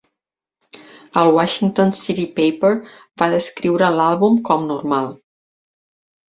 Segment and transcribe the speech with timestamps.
[1.23, 2.71] El Washington City Paper
[3.23, 5.13] va descriure l'àlbum com "normal".